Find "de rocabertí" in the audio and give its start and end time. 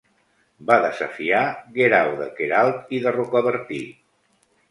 3.05-3.81